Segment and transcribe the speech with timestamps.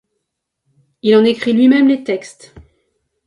[1.03, 2.55] Il en écrit lui-même les textes.